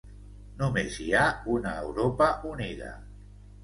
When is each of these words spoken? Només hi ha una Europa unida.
Només 0.61 0.95
hi 1.05 1.13
ha 1.21 1.27
una 1.59 1.77
Europa 1.85 2.35
unida. 2.57 2.95